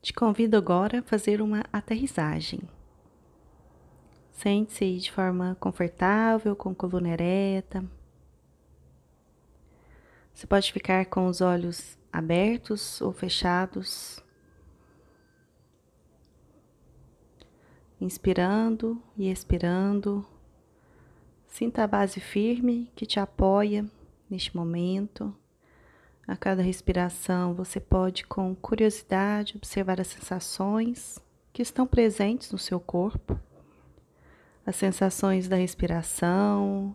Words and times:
Te 0.00 0.12
convido 0.12 0.56
agora 0.56 1.00
a 1.00 1.02
fazer 1.02 1.42
uma 1.42 1.64
aterrissagem. 1.72 2.60
Sente-se 4.30 4.98
de 4.98 5.10
forma 5.10 5.56
confortável, 5.58 6.54
com 6.54 6.72
coluna 6.72 7.08
ereta. 7.08 7.84
Você 10.32 10.46
pode 10.46 10.72
ficar 10.72 11.06
com 11.06 11.26
os 11.26 11.40
olhos 11.40 11.98
abertos 12.12 13.00
ou 13.00 13.12
fechados. 13.12 14.22
Inspirando 18.00 19.02
e 19.16 19.28
expirando. 19.28 20.24
Sinta 21.48 21.82
a 21.82 21.88
base 21.88 22.20
firme 22.20 22.92
que 22.94 23.04
te 23.04 23.18
apoia 23.18 23.84
neste 24.30 24.56
momento. 24.56 25.34
A 26.28 26.36
cada 26.36 26.60
respiração, 26.60 27.54
você 27.54 27.80
pode, 27.80 28.26
com 28.26 28.54
curiosidade, 28.54 29.56
observar 29.56 29.98
as 29.98 30.08
sensações 30.08 31.18
que 31.54 31.62
estão 31.62 31.86
presentes 31.86 32.52
no 32.52 32.58
seu 32.58 32.78
corpo, 32.78 33.40
as 34.66 34.76
sensações 34.76 35.48
da 35.48 35.56
respiração, 35.56 36.94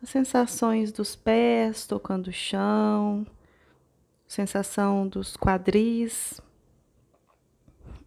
as 0.00 0.10
sensações 0.10 0.92
dos 0.92 1.16
pés 1.16 1.88
tocando 1.88 2.28
o 2.28 2.32
chão, 2.32 3.26
sensação 4.28 5.08
dos 5.08 5.36
quadris, 5.36 6.40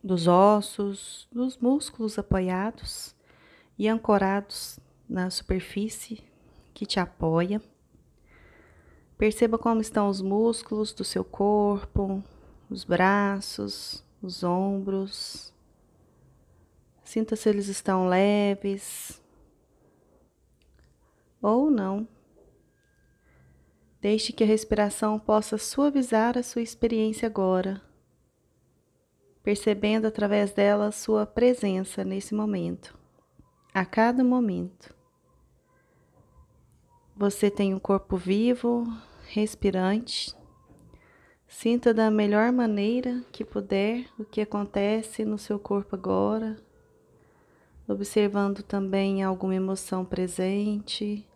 dos 0.02 0.26
ossos, 0.26 1.28
dos 1.30 1.58
músculos 1.58 2.18
apoiados 2.18 3.14
e 3.78 3.90
ancorados 3.90 4.80
na 5.10 5.30
superfície 5.30 6.24
que 6.74 6.86
te 6.86 6.98
apoia. 6.98 7.62
Perceba 9.20 9.58
como 9.58 9.82
estão 9.82 10.08
os 10.08 10.22
músculos 10.22 10.94
do 10.94 11.04
seu 11.04 11.26
corpo, 11.26 12.24
os 12.70 12.86
braços, 12.86 14.02
os 14.24 14.46
ombros. 14.46 15.54
Sinta 17.04 17.36
se 17.36 17.50
eles 17.50 17.68
estão 17.68 18.08
leves 18.08 19.22
ou 21.42 21.70
não. 21.70 22.08
Deixe 24.00 24.32
que 24.32 24.46
a 24.46 24.48
respiração 24.48 25.20
possa 25.20 25.58
suavizar 25.58 26.38
a 26.38 26.42
sua 26.42 26.62
experiência 26.62 27.26
agora, 27.26 27.82
percebendo 29.44 30.08
através 30.08 30.54
dela 30.54 30.94
sua 30.94 31.26
presença 31.26 32.06
nesse 32.06 32.34
momento, 32.34 32.98
a 33.74 33.84
cada 33.84 34.24
momento. 34.24 34.96
Você 37.18 37.52
tem 37.52 37.74
um 37.74 37.80
corpo 37.80 38.16
vivo, 38.16 38.88
respirante. 39.32 40.36
Sinta 41.48 41.94
da 41.94 42.10
melhor 42.10 42.52
maneira 42.52 43.24
que 43.32 43.46
puder 43.46 44.06
o 44.18 44.26
que 44.26 44.42
acontece 44.42 45.24
no 45.24 45.38
seu 45.38 45.60
corpo 45.60 45.96
agora, 45.96 46.58
observando 47.88 48.62
também 48.64 49.24
alguma 49.24 49.56
emoção 49.56 50.04
presente, 50.04 51.28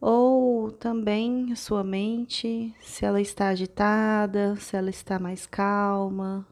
ou 0.00 0.70
também 0.70 1.52
a 1.52 1.56
sua 1.56 1.82
mente, 1.82 2.74
se 2.80 3.04
ela 3.04 3.20
está 3.20 3.48
agitada, 3.48 4.56
se 4.56 4.76
ela 4.76 4.90
está 4.90 5.18
mais 5.18 5.46
calma. 5.46 6.46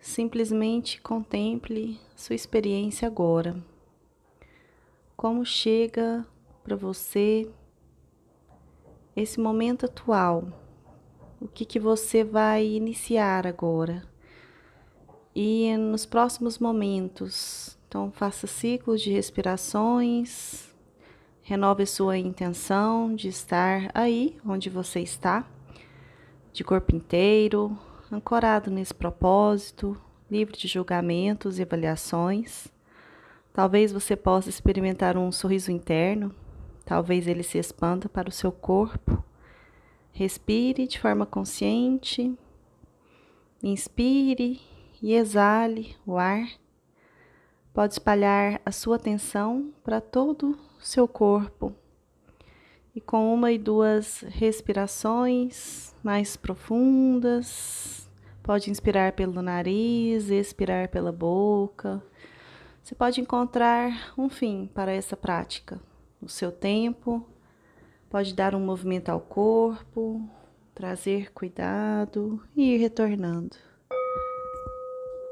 Simplesmente 0.00 1.00
contemple 1.00 2.00
sua 2.16 2.34
experiência 2.34 3.06
agora. 3.06 3.56
Como 5.16 5.44
chega 5.44 6.24
para 6.62 6.76
você 6.76 7.50
esse 9.20 9.40
momento 9.40 9.86
atual. 9.86 10.44
O 11.40 11.48
que, 11.48 11.64
que 11.64 11.78
você 11.78 12.24
vai 12.24 12.66
iniciar 12.66 13.46
agora? 13.46 14.02
E 15.34 15.76
nos 15.76 16.04
próximos 16.04 16.58
momentos. 16.58 17.78
Então, 17.86 18.10
faça 18.10 18.46
ciclos 18.46 19.00
de 19.00 19.10
respirações, 19.10 20.68
renove 21.42 21.86
sua 21.86 22.18
intenção 22.18 23.14
de 23.14 23.28
estar 23.28 23.90
aí 23.94 24.36
onde 24.44 24.68
você 24.68 25.00
está, 25.00 25.48
de 26.52 26.62
corpo 26.62 26.94
inteiro, 26.94 27.78
ancorado 28.12 28.70
nesse 28.70 28.94
propósito, 28.94 29.96
livre 30.30 30.56
de 30.56 30.68
julgamentos 30.68 31.58
e 31.58 31.62
avaliações. 31.62 32.68
Talvez 33.52 33.92
você 33.92 34.14
possa 34.14 34.48
experimentar 34.48 35.16
um 35.16 35.32
sorriso 35.32 35.70
interno 35.70 36.34
Talvez 36.88 37.28
ele 37.28 37.42
se 37.42 37.58
expanda 37.58 38.08
para 38.08 38.30
o 38.30 38.32
seu 38.32 38.50
corpo. 38.50 39.22
Respire 40.10 40.86
de 40.86 40.98
forma 40.98 41.26
consciente. 41.26 42.34
Inspire 43.62 44.58
e 45.02 45.12
exale 45.12 45.94
o 46.06 46.16
ar. 46.16 46.48
Pode 47.74 47.92
espalhar 47.92 48.62
a 48.64 48.72
sua 48.72 48.96
atenção 48.96 49.70
para 49.84 50.00
todo 50.00 50.58
o 50.80 50.82
seu 50.82 51.06
corpo. 51.06 51.74
E 52.94 53.02
com 53.02 53.34
uma 53.34 53.52
e 53.52 53.58
duas 53.58 54.22
respirações 54.22 55.94
mais 56.02 56.38
profundas, 56.38 58.08
pode 58.42 58.70
inspirar 58.70 59.12
pelo 59.12 59.42
nariz, 59.42 60.30
expirar 60.30 60.88
pela 60.88 61.12
boca. 61.12 62.02
Você 62.82 62.94
pode 62.94 63.20
encontrar 63.20 64.14
um 64.16 64.30
fim 64.30 64.70
para 64.72 64.90
essa 64.90 65.18
prática 65.18 65.78
no 66.20 66.28
seu 66.28 66.50
tempo. 66.50 67.26
Pode 68.10 68.34
dar 68.34 68.54
um 68.54 68.60
movimento 68.60 69.10
ao 69.10 69.20
corpo, 69.20 70.28
trazer 70.74 71.32
cuidado 71.32 72.42
e 72.56 72.74
ir 72.74 72.78
retornando. 72.78 73.67